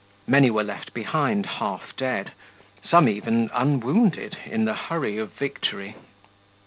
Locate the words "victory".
5.33-5.95